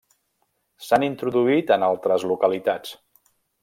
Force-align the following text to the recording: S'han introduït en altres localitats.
S'han 0.85 1.05
introduït 1.09 1.77
en 1.79 1.87
altres 1.91 2.29
localitats. 2.35 3.01